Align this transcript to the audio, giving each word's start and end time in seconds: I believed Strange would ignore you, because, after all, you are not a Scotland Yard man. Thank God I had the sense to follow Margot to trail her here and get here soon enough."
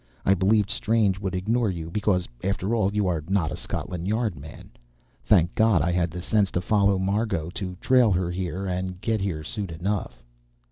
I 0.25 0.33
believed 0.33 0.71
Strange 0.71 1.19
would 1.19 1.35
ignore 1.35 1.69
you, 1.69 1.91
because, 1.91 2.27
after 2.43 2.73
all, 2.73 2.91
you 2.91 3.05
are 3.05 3.23
not 3.29 3.51
a 3.51 3.55
Scotland 3.55 4.07
Yard 4.07 4.35
man. 4.35 4.71
Thank 5.23 5.53
God 5.53 5.83
I 5.83 5.91
had 5.91 6.09
the 6.09 6.23
sense 6.23 6.49
to 6.53 6.59
follow 6.59 6.97
Margot 6.97 7.51
to 7.53 7.75
trail 7.75 8.11
her 8.11 8.31
here 8.31 8.65
and 8.65 8.99
get 8.99 9.21
here 9.21 9.43
soon 9.43 9.69
enough." 9.69 10.23